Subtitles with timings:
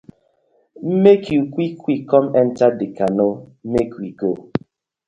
[1.03, 3.35] Mek yu quick quick kom enter dey canoe
[3.71, 4.31] mek we go.